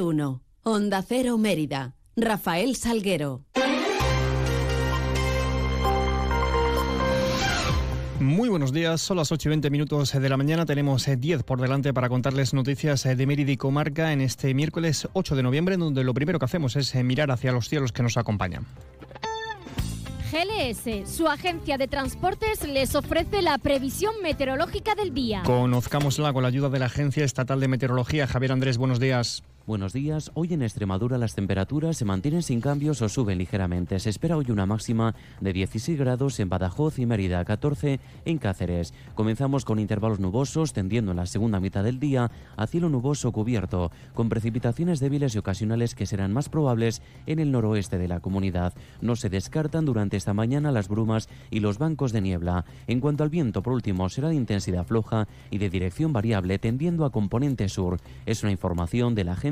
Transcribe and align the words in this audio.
1. 0.00 0.42
Onda 0.62 1.02
Cero 1.02 1.36
Mérida. 1.36 1.94
Rafael 2.16 2.76
Salguero. 2.76 3.44
Muy 8.22 8.48
buenos 8.48 8.72
días, 8.72 9.00
son 9.00 9.16
las 9.16 9.32
8 9.32 9.48
y 9.48 9.50
20 9.50 9.70
minutos 9.70 10.12
de 10.12 10.28
la 10.28 10.36
mañana. 10.36 10.64
Tenemos 10.64 11.06
10 11.06 11.40
eh, 11.40 11.42
por 11.42 11.60
delante 11.60 11.92
para 11.92 12.08
contarles 12.08 12.54
noticias 12.54 13.04
eh, 13.04 13.16
de 13.16 13.26
Mérida 13.26 13.50
y 13.50 13.56
Comarca 13.56 14.12
en 14.12 14.20
este 14.20 14.54
miércoles 14.54 15.08
8 15.12 15.34
de 15.34 15.42
noviembre, 15.42 15.76
donde 15.76 16.04
lo 16.04 16.14
primero 16.14 16.38
que 16.38 16.44
hacemos 16.44 16.76
es 16.76 16.94
eh, 16.94 17.02
mirar 17.02 17.32
hacia 17.32 17.50
los 17.50 17.68
cielos 17.68 17.90
que 17.90 18.04
nos 18.04 18.16
acompañan. 18.16 18.64
GLS, 20.30 21.10
su 21.10 21.26
agencia 21.26 21.76
de 21.76 21.88
transportes, 21.88 22.66
les 22.66 22.94
ofrece 22.94 23.42
la 23.42 23.58
previsión 23.58 24.14
meteorológica 24.22 24.94
del 24.94 25.12
día. 25.12 25.42
Conozcámosla 25.44 26.32
con 26.32 26.42
la 26.42 26.48
ayuda 26.48 26.70
de 26.70 26.78
la 26.78 26.86
Agencia 26.86 27.24
Estatal 27.24 27.58
de 27.58 27.68
Meteorología. 27.68 28.28
Javier 28.28 28.52
Andrés, 28.52 28.78
buenos 28.78 29.00
días. 29.00 29.42
Buenos 29.64 29.92
días. 29.92 30.32
Hoy 30.34 30.52
en 30.54 30.62
Extremadura 30.62 31.18
las 31.18 31.36
temperaturas 31.36 31.96
se 31.96 32.04
mantienen 32.04 32.42
sin 32.42 32.60
cambios 32.60 33.00
o 33.00 33.08
suben 33.08 33.38
ligeramente. 33.38 34.00
Se 34.00 34.10
espera 34.10 34.36
hoy 34.36 34.50
una 34.50 34.66
máxima 34.66 35.14
de 35.40 35.52
16 35.52 35.96
grados 36.00 36.40
en 36.40 36.48
Badajoz 36.48 36.98
y 36.98 37.06
Mérida, 37.06 37.44
14 37.44 38.00
en 38.24 38.38
Cáceres. 38.38 38.92
Comenzamos 39.14 39.64
con 39.64 39.78
intervalos 39.78 40.18
nubosos, 40.18 40.72
tendiendo 40.72 41.12
en 41.12 41.18
la 41.18 41.26
segunda 41.26 41.60
mitad 41.60 41.84
del 41.84 42.00
día 42.00 42.32
a 42.56 42.66
cielo 42.66 42.88
nuboso 42.88 43.30
cubierto, 43.30 43.92
con 44.14 44.28
precipitaciones 44.28 44.98
débiles 44.98 45.36
y 45.36 45.38
ocasionales 45.38 45.94
que 45.94 46.06
serán 46.06 46.32
más 46.32 46.48
probables 46.48 47.00
en 47.26 47.38
el 47.38 47.52
noroeste 47.52 47.98
de 47.98 48.08
la 48.08 48.18
comunidad. 48.18 48.74
No 49.00 49.14
se 49.14 49.30
descartan 49.30 49.84
durante 49.84 50.16
esta 50.16 50.34
mañana 50.34 50.72
las 50.72 50.88
brumas 50.88 51.28
y 51.52 51.60
los 51.60 51.78
bancos 51.78 52.10
de 52.10 52.20
niebla. 52.20 52.64
En 52.88 52.98
cuanto 52.98 53.22
al 53.22 53.30
viento, 53.30 53.62
por 53.62 53.74
último, 53.74 54.08
será 54.08 54.28
de 54.28 54.34
intensidad 54.34 54.84
floja 54.84 55.28
y 55.52 55.58
de 55.58 55.70
dirección 55.70 56.12
variable, 56.12 56.58
tendiendo 56.58 57.04
a 57.04 57.12
componente 57.12 57.68
sur. 57.68 58.00
Es 58.26 58.42
una 58.42 58.50
información 58.50 59.14
de 59.14 59.22
la 59.22 59.32
Agencia 59.34 59.51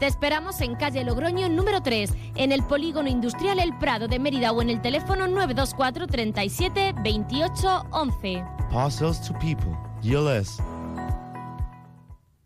Te 0.00 0.06
esperamos 0.06 0.62
en 0.62 0.76
calle 0.76 1.04
Logroño 1.04 1.46
número 1.50 1.82
3, 1.82 2.14
en 2.36 2.52
el 2.52 2.62
polígono 2.62 3.10
industrial 3.10 3.58
El 3.58 3.76
Prado 3.76 4.08
de 4.08 4.18
Mérida 4.18 4.50
o 4.50 4.62
en 4.62 4.70
el 4.70 4.80
teléfono 4.80 5.28
924 5.28 6.06
37 6.06 6.94
28 7.04 7.82
11. 7.90 8.42
Parcels 8.72 9.20
to 9.20 9.34
people. 9.38 9.76
GLS. 10.02 10.56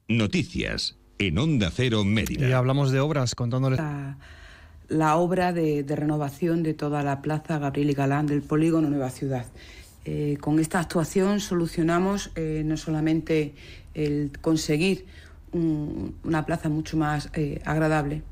Noticias 0.08 0.96
en 1.18 1.38
Onda 1.38 1.70
Cero 1.72 2.02
Mérida. 2.02 2.48
Y 2.48 2.50
hablamos 2.50 2.90
de 2.90 2.98
obras 2.98 3.36
contándoles. 3.36 3.78
La, 3.78 4.18
la 4.88 5.14
obra 5.14 5.52
de, 5.52 5.84
de, 5.84 5.94
renovación 5.94 6.64
de 6.64 6.74
toda 6.74 7.04
la 7.04 7.22
plaza 7.22 7.60
Gabriel 7.60 7.90
y 7.90 7.94
Galán 7.94 8.26
del 8.26 8.42
polígono 8.42 8.90
Nueva 8.90 9.10
Ciudad. 9.10 9.46
Eh, 10.06 10.38
con 10.40 10.58
esta 10.58 10.80
actuación 10.80 11.38
solucionamos 11.38 12.32
eh, 12.34 12.62
no 12.64 12.76
solamente 12.76 13.54
el 13.94 14.32
conseguir 14.40 15.06
un, 15.54 16.14
una 16.24 16.44
plaza 16.44 16.68
mucho 16.68 16.96
más 16.98 17.30
eh, 17.32 17.62
agradable, 17.64 18.22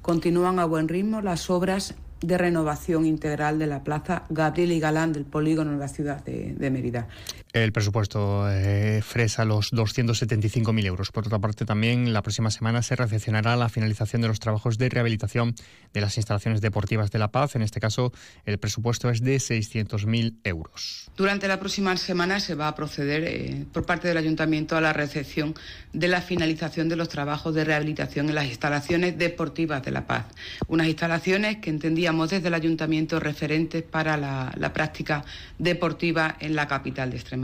continúan 0.00 0.58
a 0.58 0.64
buen 0.64 0.88
ritmo 0.88 1.20
las 1.20 1.50
obras 1.50 1.94
de 2.22 2.38
renovación 2.38 3.04
integral 3.04 3.58
de 3.58 3.66
la 3.66 3.84
plaza 3.84 4.22
Gabriel 4.30 4.72
y 4.72 4.80
Galán 4.80 5.12
del 5.12 5.24
polígono 5.24 5.72
de 5.72 5.78
la 5.78 5.88
ciudad 5.88 6.24
de 6.24 6.70
Mérida. 6.70 7.08
El 7.52 7.70
presupuesto 7.70 8.50
eh, 8.50 9.02
fresa 9.02 9.44
los 9.44 9.74
275.000 9.74 10.86
euros. 10.86 11.12
Por 11.12 11.26
otra 11.26 11.38
parte, 11.38 11.66
también 11.66 12.14
la 12.14 12.22
próxima 12.22 12.50
semana 12.50 12.80
se 12.80 12.96
recepcionará 12.96 13.56
la 13.56 13.68
finalización 13.68 14.22
de 14.22 14.28
los 14.28 14.40
trabajos 14.40 14.78
de 14.78 14.88
rehabilitación 14.88 15.54
de 15.92 16.00
las 16.00 16.16
instalaciones 16.16 16.62
deportivas 16.62 17.10
de 17.10 17.18
La 17.18 17.30
Paz. 17.30 17.54
En 17.54 17.60
este 17.60 17.78
caso, 17.78 18.10
el 18.46 18.56
presupuesto 18.56 19.10
es 19.10 19.20
de 19.20 19.36
600.000 19.36 20.38
euros. 20.44 21.10
Durante 21.14 21.46
la 21.46 21.60
próxima 21.60 21.94
semana 21.98 22.40
se 22.40 22.54
va 22.54 22.68
a 22.68 22.74
proceder 22.74 23.22
eh, 23.24 23.66
por 23.70 23.84
parte 23.84 24.08
del 24.08 24.16
Ayuntamiento 24.16 24.74
a 24.74 24.80
la 24.80 24.94
recepción 24.94 25.54
de 25.92 26.08
la 26.08 26.22
finalización 26.22 26.88
de 26.88 26.96
los 26.96 27.10
trabajos 27.10 27.54
de 27.54 27.64
rehabilitación 27.64 28.30
en 28.30 28.34
las 28.34 28.46
instalaciones 28.46 29.18
deportivas 29.18 29.82
de 29.82 29.90
La 29.90 30.06
Paz. 30.06 30.24
Unas 30.68 30.86
instalaciones 30.86 31.58
que 31.58 31.68
entendíamos 31.68 32.30
desde 32.30 32.48
el 32.48 32.54
Ayuntamiento 32.54 33.20
referentes 33.20 33.82
para 33.82 34.16
la, 34.16 34.54
la 34.56 34.72
práctica 34.72 35.22
deportiva 35.58 36.36
en 36.40 36.56
la 36.56 36.66
capital 36.66 37.10
de 37.10 37.16
Extremadura. 37.18 37.41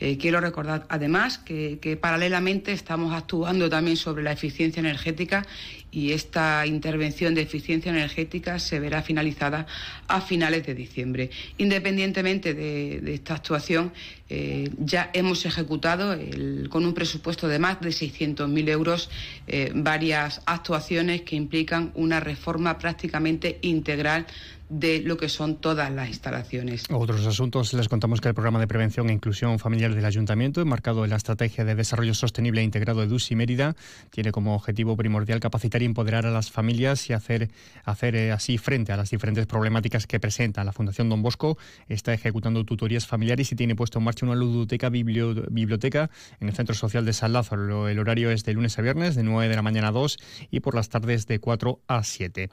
Eh, 0.00 0.18
quiero 0.18 0.40
recordar 0.40 0.86
además 0.88 1.38
que, 1.38 1.98
paralelamente 2.00 2.72
estamos 2.72 3.14
actuando 3.14 3.68
también 3.68 3.96
sobre 3.96 4.22
la 4.22 4.32
eficiencia 4.32 4.80
energética 4.80 5.46
y 5.90 6.12
esta 6.12 6.66
intervención 6.66 7.34
de 7.34 7.42
eficiencia 7.42 7.90
energética 7.90 8.58
se 8.58 8.80
verá 8.80 9.02
finalizada 9.02 9.66
a 10.06 10.20
finales 10.20 10.66
de 10.66 10.74
diciembre. 10.74 11.30
Independientemente 11.58 12.54
de, 12.54 13.00
de 13.00 13.14
esta 13.14 13.34
actuación, 13.34 13.92
eh, 14.30 14.70
ya 14.78 15.10
hemos 15.14 15.46
ejecutado 15.46 16.12
el, 16.12 16.68
con 16.70 16.84
un 16.84 16.92
presupuesto 16.92 17.48
de 17.48 17.58
más 17.58 17.80
de 17.80 17.88
600.000 17.88 18.68
euros 18.68 19.08
eh, 19.46 19.72
varias 19.74 20.42
actuaciones 20.44 21.22
que 21.22 21.36
implican 21.36 21.92
una 21.94 22.20
reforma 22.20 22.78
prácticamente 22.78 23.58
integral 23.62 24.26
de 24.68 25.00
lo 25.00 25.16
que 25.16 25.28
son 25.28 25.56
todas 25.56 25.90
las 25.90 26.08
instalaciones. 26.08 26.84
Otros 26.90 27.24
asuntos, 27.26 27.72
les 27.72 27.88
contamos 27.88 28.20
que 28.20 28.28
el 28.28 28.34
programa 28.34 28.60
de 28.60 28.66
prevención 28.66 29.08
e 29.08 29.12
inclusión 29.12 29.58
familiar 29.58 29.94
del 29.94 30.04
Ayuntamiento, 30.04 30.60
enmarcado 30.60 31.04
en 31.04 31.10
la 31.10 31.16
Estrategia 31.16 31.64
de 31.64 31.74
Desarrollo 31.74 32.12
Sostenible 32.12 32.60
e 32.60 32.64
Integrado 32.64 33.00
de 33.00 33.06
DUSI 33.06 33.34
Mérida, 33.34 33.76
tiene 34.10 34.30
como 34.30 34.54
objetivo 34.54 34.96
primordial 34.96 35.40
capacitar 35.40 35.77
y 35.82 35.86
empoderar 35.86 36.26
a 36.26 36.30
las 36.30 36.50
familias 36.50 37.08
y 37.10 37.12
hacer, 37.12 37.50
hacer 37.84 38.16
eh, 38.16 38.32
así 38.32 38.58
frente 38.58 38.92
a 38.92 38.96
las 38.96 39.10
diferentes 39.10 39.46
problemáticas 39.46 40.06
que 40.06 40.20
presenta. 40.20 40.64
La 40.64 40.72
Fundación 40.72 41.08
Don 41.08 41.22
Bosco 41.22 41.58
está 41.88 42.12
ejecutando 42.12 42.64
tutorías 42.64 43.06
familiares 43.06 43.52
y 43.52 43.56
tiene 43.56 43.74
puesto 43.74 43.98
en 43.98 44.04
marcha 44.04 44.26
una 44.26 44.34
ludoteca 44.34 44.88
biblio, 44.88 45.34
biblioteca 45.50 46.10
en 46.40 46.48
el 46.48 46.54
Centro 46.54 46.74
Social 46.74 47.04
de 47.04 47.12
San 47.12 47.32
Lázaro. 47.32 47.88
El 47.88 47.98
horario 47.98 48.30
es 48.30 48.44
de 48.44 48.54
lunes 48.54 48.78
a 48.78 48.82
viernes, 48.82 49.14
de 49.14 49.22
9 49.22 49.48
de 49.48 49.56
la 49.56 49.62
mañana 49.62 49.88
a 49.88 49.92
2 49.92 50.18
y 50.50 50.60
por 50.60 50.74
las 50.74 50.88
tardes 50.88 51.26
de 51.26 51.38
4 51.38 51.80
a 51.86 52.02
7 52.04 52.50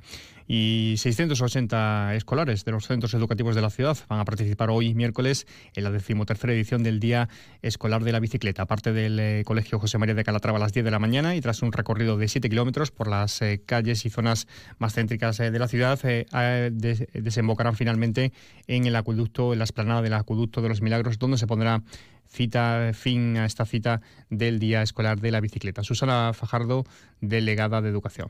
y 0.47 0.95
680 0.97 2.13
escolares 2.15 2.65
de 2.65 2.71
los 2.71 2.85
centros 2.85 3.13
educativos 3.13 3.55
de 3.55 3.61
la 3.61 3.69
ciudad 3.69 3.97
van 4.07 4.19
a 4.19 4.25
participar 4.25 4.69
hoy 4.69 4.93
miércoles 4.93 5.47
en 5.73 5.83
la 5.83 5.91
decimotercera 5.91 6.53
edición 6.53 6.83
del 6.83 6.99
Día 6.99 7.29
Escolar 7.61 8.03
de 8.03 8.11
la 8.11 8.19
Bicicleta, 8.19 8.63
aparte 8.63 8.93
del 8.93 9.19
eh, 9.19 9.43
Colegio 9.45 9.79
José 9.79 9.97
María 9.97 10.13
de 10.13 10.23
Calatrava 10.23 10.57
a 10.57 10.61
las 10.61 10.73
10 10.73 10.85
de 10.85 10.91
la 10.91 10.99
mañana 10.99 11.35
y 11.35 11.41
tras 11.41 11.61
un 11.63 11.71
recorrido 11.71 12.17
de 12.17 12.27
7 12.27 12.47
kilómetros 12.49 12.91
por 12.91 13.07
las 13.21 13.41
eh, 13.41 13.61
calles 13.65 14.05
y 14.05 14.09
zonas 14.09 14.47
más 14.77 14.93
céntricas 14.93 15.39
eh, 15.39 15.51
de 15.51 15.59
la 15.59 15.67
ciudad, 15.67 15.99
des 16.71 17.07
desembocarán 17.13 17.75
finalmente 17.75 18.31
en 18.67 18.85
el 18.85 18.95
acueducto, 18.95 19.53
en 19.53 19.59
la 19.59 19.65
esplanada 19.65 20.01
del 20.01 20.13
acueducto 20.13 20.61
de 20.61 20.69
los 20.69 20.81
Milagros, 20.81 21.19
donde 21.19 21.37
se 21.37 21.47
pondrá 21.47 21.81
fin 22.27 23.37
a 23.37 23.45
esta 23.45 23.65
cita 23.65 24.01
del 24.29 24.59
Día 24.59 24.81
Escolar 24.81 25.19
de 25.21 25.31
la 25.31 25.39
Bicicleta. 25.39 25.83
Susana 25.83 26.33
Fajardo, 26.33 26.83
delegada 27.21 27.81
de 27.81 27.89
Educación. 27.89 28.27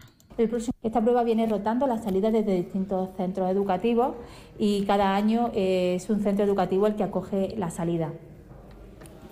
Esta 0.83 1.01
prueba 1.01 1.23
viene 1.23 1.47
rotando 1.47 1.87
las 1.87 2.03
salidas 2.03 2.33
desde 2.33 2.55
distintos 2.55 3.09
centros 3.15 3.49
educativos 3.49 4.15
y 4.59 4.83
cada 4.83 5.15
año 5.15 5.49
es 5.55 6.09
un 6.09 6.21
centro 6.21 6.43
educativo 6.43 6.87
el 6.87 6.95
que 6.95 7.03
acoge 7.03 7.55
la 7.57 7.69
salida. 7.69 8.11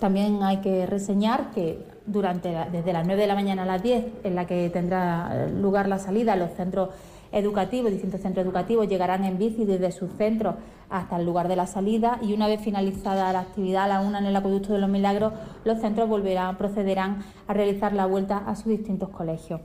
También 0.03 0.44
hay 0.44 0.58
que 0.58 0.86
reseñar 0.86 1.52
que 1.52 1.80
durante 2.06 2.53
desde 2.74 2.91
las 2.91 3.06
9 3.06 3.22
de 3.22 3.25
la 3.25 3.36
mañana 3.36 3.64
a 3.64 3.66
las 3.66 3.81
10, 3.81 4.06
en 4.25 4.36
la 4.36 4.46
que 4.46 4.69
tendrá 4.69 5.47
lugar 5.47 5.88
la 5.88 5.97
salida, 5.97 6.36
los 6.36 6.52
centros 6.52 6.90
educativos, 7.31 7.90
distintos 7.90 8.19
centros 8.19 8.46
educativos 8.46 8.90
llegarán 8.90 9.24
en 9.24 9.38
bici 9.38 9.64
desde 9.64 9.94
sus 9.94 10.12
centros 10.18 10.56
hasta 10.90 11.16
el 11.16 11.26
lugar 11.26 11.47
de 11.47 11.55
la 11.55 11.67
salida 11.67 12.20
y 12.22 12.34
una 12.34 12.47
vez 12.47 12.59
finalizada 12.59 13.32
la 13.32 13.40
actividad 13.40 13.85
a 13.85 13.88
la 13.88 14.02
una 14.02 14.20
en 14.20 14.26
el 14.26 14.35
acueducto 14.35 14.73
de 14.73 14.79
los 14.79 14.90
Milagros, 14.90 15.32
los 15.64 15.79
centros 15.79 16.09
volverán, 16.09 16.58
procederán 16.58 17.23
a 17.47 17.53
realizar 17.53 17.94
la 17.94 18.05
vuelta 18.05 18.40
a 18.40 18.58
sus 18.58 18.66
distintos 18.66 19.08
colegios. 19.08 19.61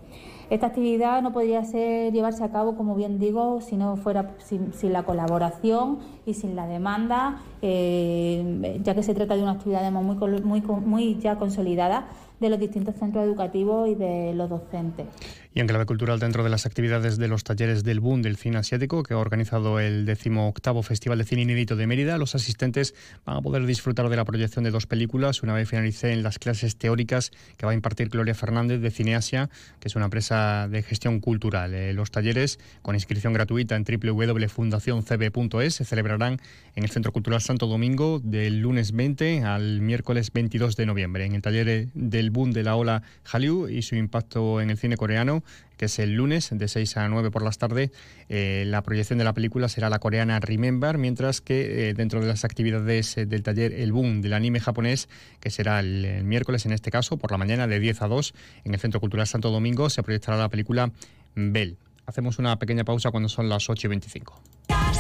Esta 0.50 0.69
actividad 0.69 1.21
no 1.21 1.33
podría 1.33 1.62
ser, 1.65 2.12
llevarse 2.12 2.43
a 2.43 2.50
cabo, 2.50 2.75
como 2.75 2.95
bien 2.95 3.19
digo, 3.19 3.61
si 3.61 3.77
no 3.77 3.97
fuera 3.97 4.35
sin, 4.39 4.73
la 4.93 5.03
colaboración 5.03 5.99
y 6.25 6.35
sin 6.35 6.56
la 6.56 6.67
demanda, 6.67 7.43
eh, 7.61 8.81
ya 8.83 8.95
que 8.95 9.03
se 9.03 9.15
trata 9.15 9.37
de 9.37 9.43
una 9.43 9.53
actividad 9.53 9.91
muy, 9.93 10.17
muy, 10.43 10.61
muy 10.62 11.19
ya 11.19 11.37
consolidada 11.37 12.06
de 12.41 12.50
los 12.50 12.59
distintos 12.59 12.95
centros 12.97 13.25
educativos 13.25 13.89
y 13.89 13.95
de 13.95 14.33
los 14.35 14.49
docentes. 14.49 15.06
Y 15.55 15.61
en 15.61 15.67
clave 15.67 15.87
cultural, 15.87 16.21
dentro 16.21 16.45
de 16.45 16.50
las 16.50 16.67
actividades 16.67 17.19
de 17.19 17.27
los 17.27 17.43
talleres 17.43 17.83
del 17.83 18.00
Boom 18.00 18.23
del 18.23 18.37
Cine 18.37 18.59
Asiático, 18.59 19.03
que 19.03 19.15
ha 19.15 19.19
organizado 19.19 19.81
el 19.81 20.06
18 20.06 20.83
Festival 20.83 21.19
de 21.19 21.25
Cine 21.25 21.43
Inédito 21.43 21.75
de 21.75 21.87
Mérida, 21.87 22.17
los 22.17 22.35
asistentes 22.35 22.95
van 23.25 23.39
a 23.39 23.43
poder 23.43 23.67
disfrutar 23.67 24.09
de 24.09 24.17
la 24.17 24.25
proyección 24.25 24.65
de 24.65 24.71
dos 24.71 24.87
películas 24.87 25.43
una 25.43 25.55
vez 25.55 25.69
finalicen 25.69 26.23
las 26.23 26.39
clases 26.39 26.77
teóricas 26.77 27.33
que 27.56 27.67
va 27.67 27.73
a 27.73 27.75
impartir 27.75 28.09
Gloria 28.09 28.35
Fernández 28.35 28.81
de 28.81 28.91
Cineasia, 28.91 29.50
que 29.81 29.89
es 29.89 29.97
una 29.97 30.05
empresa 30.05 30.38
de 30.38 30.82
gestión 30.82 31.20
cultural. 31.20 31.75
Eh, 31.75 31.93
los 31.93 32.11
talleres, 32.11 32.58
con 32.82 32.94
inscripción 32.94 33.32
gratuita 33.32 33.76
en 33.76 33.85
www.fundacioncb.es, 33.85 35.75
se 35.75 35.85
celebrarán 35.85 36.38
en 36.75 36.85
el 36.85 36.90
Centro 36.90 37.12
Cultural 37.12 37.40
Santo 37.40 37.67
Domingo 37.67 38.20
del 38.23 38.61
lunes 38.61 38.93
20 38.93 39.43
al 39.44 39.81
miércoles 39.81 40.32
22 40.32 40.76
de 40.76 40.87
noviembre. 40.87 41.25
En 41.25 41.35
el 41.35 41.43
taller 41.43 41.88
del 41.94 42.31
Boom 42.31 42.52
de 42.52 42.62
la 42.62 42.76
ola 42.76 43.02
Hallyu 43.25 43.69
y 43.69 43.82
su 43.82 43.96
impacto 43.96 44.61
en 44.61 44.70
el 44.70 44.79
cine 44.79 44.96
coreano, 44.96 45.43
que 45.78 45.86
es 45.86 45.98
el 45.98 46.14
lunes 46.14 46.50
de 46.52 46.69
6 46.69 46.98
a 46.98 47.08
9 47.08 47.30
por 47.30 47.42
las 47.42 47.56
tardes. 47.56 47.90
Eh, 48.28 48.64
la 48.66 48.82
proyección 48.82 49.19
de 49.19 49.25
la 49.25 49.32
película 49.32 49.69
será 49.69 49.88
la 49.88 49.98
coreana 49.98 50.40
Remember, 50.40 50.98
mientras 50.98 51.40
que 51.40 51.88
eh, 51.88 51.94
dentro 51.94 52.20
de 52.20 52.26
las 52.26 52.44
actividades 52.44 53.16
eh, 53.16 53.25
del 53.25 53.42
taller 53.42 53.72
El 53.72 53.92
Boom 53.92 54.20
del 54.20 54.34
anime 54.34 54.60
japonés, 54.60 55.08
que 55.40 55.50
será 55.50 55.80
el, 55.80 56.25
miércoles 56.25 56.66
en 56.66 56.72
este 56.72 56.90
caso, 56.90 57.16
por 57.16 57.30
la 57.30 57.38
mañana 57.38 57.66
de 57.66 57.80
10 57.80 58.02
a 58.02 58.08
2, 58.08 58.34
en 58.64 58.75
el 58.75 58.80
Centro 58.80 59.00
Cultural 59.00 59.26
Santo 59.26 59.50
Domingo, 59.50 59.88
se 59.88 60.02
proyectará 60.02 60.36
la 60.36 60.48
película 60.50 60.90
Bell. 61.34 61.78
Hacemos 62.04 62.38
una 62.38 62.58
pequeña 62.58 62.84
pausa 62.84 63.10
cuando 63.10 63.28
son 63.28 63.48
las 63.48 63.70
8 63.70 63.86
y 63.86 63.90
25. 63.90 64.42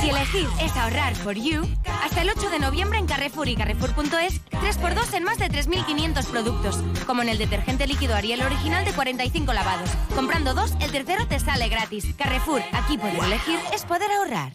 Si 0.00 0.10
elegir 0.10 0.48
es 0.60 0.76
ahorrar 0.76 1.14
for 1.16 1.34
you, 1.34 1.66
hasta 2.04 2.22
el 2.22 2.30
8 2.30 2.50
de 2.50 2.60
noviembre 2.60 2.98
en 2.98 3.06
Carrefour 3.06 3.48
y 3.48 3.56
Carrefour.es, 3.56 4.40
3x2 4.50 5.14
en 5.14 5.24
más 5.24 5.38
de 5.38 5.50
3.500 5.50 6.26
productos, 6.26 6.78
como 7.06 7.22
en 7.22 7.28
el 7.28 7.38
detergente 7.38 7.86
líquido 7.86 8.14
Ariel 8.14 8.42
original 8.42 8.84
de 8.84 8.92
45 8.92 9.52
lavados. 9.52 9.90
Comprando 10.14 10.54
dos, 10.54 10.72
el 10.80 10.92
tercero 10.92 11.26
te 11.26 11.40
sale 11.40 11.68
gratis. 11.68 12.14
Carrefour, 12.16 12.62
aquí 12.72 12.96
poder 12.96 13.24
elegir 13.24 13.58
es 13.74 13.84
poder 13.84 14.10
ahorrar. 14.12 14.52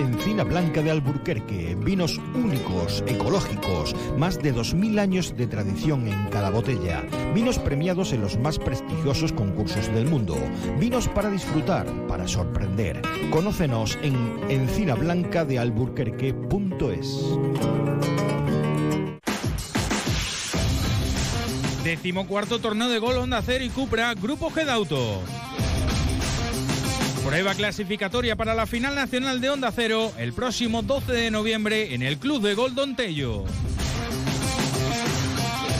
Encina 0.00 0.42
Blanca 0.44 0.82
de 0.82 0.90
Alburquerque, 0.90 1.76
vinos 1.78 2.18
únicos, 2.34 3.04
ecológicos, 3.06 3.94
más 4.16 4.42
de 4.42 4.54
2.000 4.54 4.98
años 4.98 5.36
de 5.36 5.46
tradición 5.46 6.08
en 6.08 6.30
cada 6.30 6.48
botella, 6.48 7.04
vinos 7.34 7.58
premiados 7.58 8.14
en 8.14 8.22
los 8.22 8.38
más 8.38 8.58
prestigiosos 8.58 9.34
concursos 9.34 9.92
del 9.94 10.06
mundo, 10.06 10.38
vinos 10.78 11.06
para 11.08 11.28
disfrutar, 11.28 11.86
para 12.06 12.26
sorprender. 12.26 13.02
Conócenos 13.30 13.98
en 14.02 14.40
encinablancadealburquerque.es. 14.48 17.26
Décimo 21.84 22.26
cuarto 22.26 22.58
torneo 22.58 22.88
de 22.88 22.98
gol 22.98 23.18
Honda 23.18 23.42
Cero 23.42 23.64
y 23.64 23.68
Cupra, 23.68 24.14
Grupo 24.14 24.50
G 24.50 24.66
Auto. 24.68 25.20
Prueba 27.24 27.54
clasificatoria 27.54 28.34
para 28.34 28.54
la 28.54 28.66
final 28.66 28.94
nacional 28.94 29.40
de 29.40 29.50
Onda 29.50 29.70
Cero 29.72 30.12
el 30.18 30.32
próximo 30.32 30.82
12 30.82 31.12
de 31.12 31.30
noviembre 31.30 31.94
en 31.94 32.02
el 32.02 32.18
Club 32.18 32.42
de 32.42 32.54
Golden 32.54 32.96
Tello. 32.96 33.44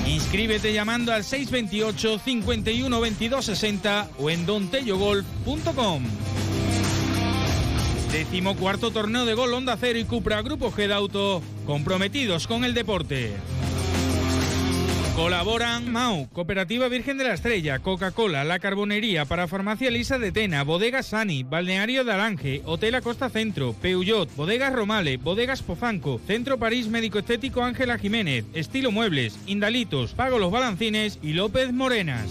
Inscríbete 0.06 0.72
llamando 0.72 1.12
al 1.12 1.24
628 1.24 2.18
51 2.18 3.00
22 3.00 3.44
60 3.44 4.10
o 4.18 4.30
en 4.30 4.46
dontellogolf.com. 4.46 6.04
Décimo 8.12 8.56
cuarto 8.56 8.90
torneo 8.90 9.24
de 9.24 9.34
gol 9.34 9.54
Onda 9.54 9.76
Cero 9.80 9.98
y 9.98 10.04
Cupra 10.04 10.42
Grupo 10.42 10.70
G 10.70 10.88
de 10.88 10.94
Auto, 10.94 11.42
comprometidos 11.64 12.46
con 12.46 12.64
el 12.64 12.74
deporte. 12.74 13.32
Colaboran 15.20 15.92
MAU, 15.92 16.30
Cooperativa 16.32 16.88
Virgen 16.88 17.18
de 17.18 17.24
la 17.24 17.34
Estrella, 17.34 17.78
Coca-Cola, 17.80 18.42
La 18.42 18.58
Carbonería, 18.58 19.26
para 19.26 19.48
Farmacia 19.48 19.90
Lisa 19.90 20.18
de 20.18 20.32
Tena, 20.32 20.64
Bodegas 20.64 21.08
Sani, 21.08 21.42
Balneario 21.42 22.04
de 22.04 22.12
Alange, 22.12 22.62
Hotel 22.64 22.94
Acosta 22.94 23.28
Centro, 23.28 23.74
Peugeot, 23.74 24.34
Bodegas 24.34 24.72
Romale, 24.72 25.18
Bodegas 25.18 25.62
Pozanco, 25.62 26.18
Centro 26.26 26.58
París 26.58 26.88
Médico 26.88 27.18
Estético 27.18 27.62
Ángela 27.62 27.98
Jiménez, 27.98 28.46
Estilo 28.54 28.92
Muebles, 28.92 29.38
Indalitos, 29.46 30.14
Pago 30.14 30.38
Los 30.38 30.50
Balancines 30.50 31.18
y 31.22 31.34
López 31.34 31.70
Morenas. 31.70 32.30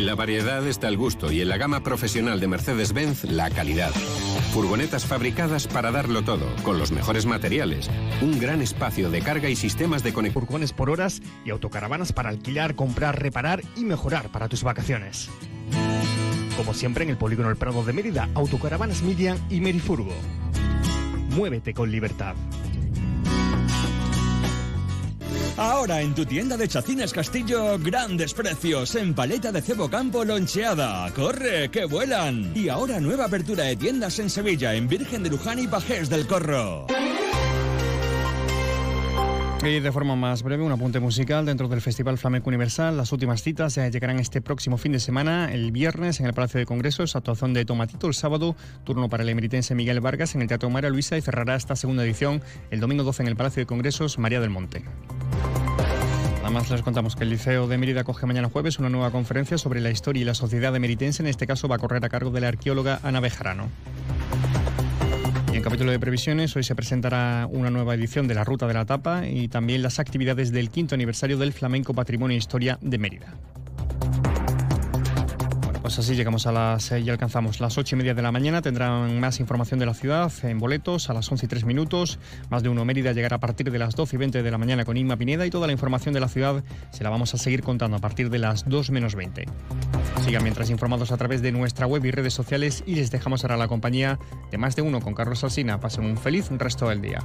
En 0.00 0.06
la 0.06 0.14
variedad 0.14 0.66
está 0.66 0.88
el 0.88 0.96
gusto 0.96 1.30
y 1.30 1.42
en 1.42 1.50
la 1.50 1.58
gama 1.58 1.82
profesional 1.82 2.40
de 2.40 2.48
Mercedes-Benz 2.48 3.24
la 3.24 3.50
calidad. 3.50 3.90
Furgonetas 4.54 5.04
fabricadas 5.04 5.66
para 5.66 5.90
darlo 5.90 6.22
todo, 6.22 6.46
con 6.62 6.78
los 6.78 6.90
mejores 6.90 7.26
materiales, 7.26 7.90
un 8.22 8.40
gran 8.40 8.62
espacio 8.62 9.10
de 9.10 9.20
carga 9.20 9.50
y 9.50 9.56
sistemas 9.56 10.02
de 10.02 10.14
conexión. 10.14 10.42
Furgones 10.42 10.72
por 10.72 10.88
horas 10.88 11.20
y 11.44 11.50
autocaravanas 11.50 12.14
para 12.14 12.30
alquilar, 12.30 12.76
comprar, 12.76 13.20
reparar 13.20 13.60
y 13.76 13.84
mejorar 13.84 14.30
para 14.30 14.48
tus 14.48 14.62
vacaciones. 14.62 15.28
Como 16.56 16.72
siempre 16.72 17.04
en 17.04 17.10
el 17.10 17.18
Polígono 17.18 17.50
El 17.50 17.56
Prado 17.56 17.84
de 17.84 17.92
Mérida, 17.92 18.30
Autocaravanas 18.34 19.02
Midian 19.02 19.36
y 19.50 19.60
Merifurgo. 19.60 20.14
Muévete 21.36 21.74
con 21.74 21.90
libertad. 21.90 22.36
Ahora 25.60 26.00
en 26.00 26.14
tu 26.14 26.24
tienda 26.24 26.56
de 26.56 26.66
Chacines 26.66 27.12
Castillo, 27.12 27.78
grandes 27.78 28.32
precios 28.32 28.94
en 28.94 29.12
paleta 29.12 29.52
de 29.52 29.60
cebo 29.60 29.90
campo 29.90 30.24
loncheada. 30.24 31.12
¡Corre, 31.12 31.70
que 31.70 31.84
vuelan! 31.84 32.50
Y 32.54 32.70
ahora 32.70 32.98
nueva 32.98 33.26
apertura 33.26 33.64
de 33.64 33.76
tiendas 33.76 34.18
en 34.20 34.30
Sevilla, 34.30 34.74
en 34.74 34.88
Virgen 34.88 35.22
de 35.22 35.28
Luján 35.28 35.58
y 35.58 35.66
Pajés 35.66 36.08
del 36.08 36.26
Corro. 36.26 36.86
De 39.62 39.92
forma 39.92 40.16
más 40.16 40.42
breve, 40.42 40.62
un 40.62 40.72
apunte 40.72 41.00
musical 41.00 41.44
dentro 41.44 41.68
del 41.68 41.82
Festival 41.82 42.16
Flamenco 42.16 42.48
Universal. 42.48 42.96
Las 42.96 43.12
últimas 43.12 43.42
citas 43.42 43.76
llegarán 43.76 44.18
este 44.18 44.40
próximo 44.40 44.78
fin 44.78 44.92
de 44.92 45.00
semana, 45.00 45.52
el 45.52 45.70
viernes 45.70 46.18
en 46.18 46.26
el 46.26 46.32
Palacio 46.32 46.58
de 46.58 46.64
Congresos, 46.64 47.14
actuación 47.14 47.52
de 47.52 47.66
Tomatito 47.66 48.06
el 48.06 48.14
sábado, 48.14 48.56
turno 48.84 49.10
para 49.10 49.22
el 49.22 49.28
emeritense 49.28 49.74
Miguel 49.74 50.00
Vargas 50.00 50.34
en 50.34 50.40
el 50.40 50.48
Teatro 50.48 50.70
María 50.70 50.88
Luisa 50.88 51.18
y 51.18 51.20
cerrará 51.20 51.56
esta 51.56 51.76
segunda 51.76 52.04
edición 52.04 52.42
el 52.70 52.80
domingo 52.80 53.04
12 53.04 53.22
en 53.22 53.28
el 53.28 53.36
Palacio 53.36 53.60
de 53.60 53.66
Congresos 53.66 54.18
María 54.18 54.40
del 54.40 54.48
Monte. 54.48 54.82
Además, 56.42 56.70
les 56.70 56.80
contamos 56.80 57.14
que 57.14 57.24
el 57.24 57.30
Liceo 57.30 57.68
de 57.68 57.76
Mérida 57.76 58.02
coge 58.02 58.24
mañana 58.24 58.48
jueves 58.48 58.78
una 58.78 58.88
nueva 58.88 59.10
conferencia 59.10 59.58
sobre 59.58 59.82
la 59.82 59.90
historia 59.90 60.22
y 60.22 60.24
la 60.24 60.34
sociedad 60.34 60.74
emeritense. 60.74 61.22
En 61.22 61.28
este 61.28 61.46
caso 61.46 61.68
va 61.68 61.76
a 61.76 61.78
correr 61.78 62.02
a 62.04 62.08
cargo 62.08 62.30
de 62.30 62.40
la 62.40 62.48
arqueóloga 62.48 62.98
Ana 63.02 63.20
Bejarano. 63.20 63.68
Capítulo 65.80 65.92
de 65.92 65.98
previsiones, 65.98 66.54
hoy 66.56 66.62
se 66.62 66.74
presentará 66.74 67.48
una 67.50 67.70
nueva 67.70 67.94
edición 67.94 68.28
de 68.28 68.34
la 68.34 68.44
Ruta 68.44 68.66
de 68.66 68.74
la 68.74 68.84
Tapa 68.84 69.26
y 69.26 69.48
también 69.48 69.80
las 69.80 69.98
actividades 69.98 70.52
del 70.52 70.68
quinto 70.68 70.94
aniversario 70.94 71.38
del 71.38 71.54
Flamenco 71.54 71.94
Patrimonio 71.94 72.34
e 72.34 72.36
Historia 72.36 72.78
de 72.82 72.98
Mérida. 72.98 73.32
Pues 75.80 75.98
así 75.98 76.14
llegamos 76.14 76.46
a 76.46 76.52
las 76.52 76.92
y 76.92 77.08
alcanzamos 77.08 77.60
las 77.60 77.78
ocho 77.78 77.96
y 77.96 77.98
media 77.98 78.12
de 78.12 78.20
la 78.20 78.30
mañana. 78.30 78.60
Tendrán 78.60 79.18
más 79.20 79.40
información 79.40 79.80
de 79.80 79.86
la 79.86 79.94
ciudad 79.94 80.30
en 80.42 80.58
boletos 80.58 81.08
a 81.08 81.14
las 81.14 81.32
11 81.32 81.46
y 81.46 81.48
tres 81.48 81.64
minutos. 81.64 82.18
Más 82.50 82.62
de 82.62 82.68
uno 82.68 82.84
Mérida 82.84 83.12
llegará 83.12 83.36
a 83.36 83.40
partir 83.40 83.70
de 83.70 83.78
las 83.78 83.96
12 83.96 84.16
y 84.16 84.18
20 84.18 84.42
de 84.42 84.50
la 84.50 84.58
mañana 84.58 84.84
con 84.84 84.98
Inma 84.98 85.16
Pineda 85.16 85.46
y 85.46 85.50
toda 85.50 85.66
la 85.66 85.72
información 85.72 86.12
de 86.12 86.20
la 86.20 86.28
ciudad 86.28 86.62
se 86.90 87.02
la 87.04 87.08
vamos 87.08 87.32
a 87.32 87.38
seguir 87.38 87.62
contando 87.62 87.96
a 87.96 88.00
partir 88.00 88.28
de 88.28 88.38
las 88.38 88.68
2 88.68 88.90
menos 88.90 89.14
20. 89.14 89.46
Sigan 90.24 90.42
mientras 90.42 90.70
informados 90.70 91.12
a 91.12 91.16
través 91.16 91.42
de 91.42 91.50
nuestra 91.50 91.86
web 91.86 92.04
y 92.04 92.10
redes 92.10 92.34
sociales 92.34 92.82
y 92.86 92.96
les 92.96 93.10
dejamos 93.10 93.42
ahora 93.42 93.56
la 93.56 93.68
compañía 93.68 94.18
de 94.50 94.58
más 94.58 94.76
de 94.76 94.82
uno 94.82 95.00
con 95.00 95.14
Carlos 95.14 95.42
Alsina. 95.44 95.80
Pasen 95.80 96.04
un 96.04 96.16
feliz 96.16 96.50
resto 96.50 96.88
del 96.88 97.00
día. 97.00 97.20